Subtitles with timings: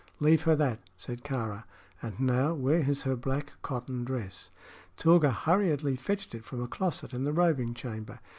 [0.19, 1.63] "Leave her that," said Kāra.
[2.01, 4.49] "And now, where is her black cotton dress?"
[4.97, 8.19] Tilga hurriedly fetched it from a closet in the robing chamber.